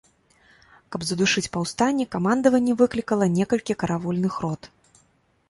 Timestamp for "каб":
0.95-1.01